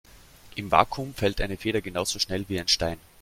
Im 0.55 0.71
Vakuum 0.71 1.13
fällt 1.13 1.41
eine 1.41 1.57
Feder 1.57 1.79
genauso 1.79 2.17
schnell 2.17 2.45
wie 2.49 2.59
ein 2.59 2.67
Stein. 2.67 2.97